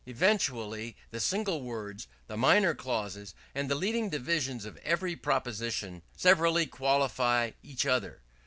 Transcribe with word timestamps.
Evidently 0.07 0.97
the 1.11 1.19
single 1.19 1.61
words, 1.61 2.07
the 2.25 2.35
minor 2.35 2.73
clauses, 2.73 3.35
and 3.53 3.69
the 3.69 3.75
leading 3.75 4.09
divisions 4.09 4.65
of 4.65 4.77
every 4.77 5.15
proposition, 5.15 6.01
severally 6.17 6.65
qualify 6.65 7.51
each 7.61 7.85
other. 7.85 8.19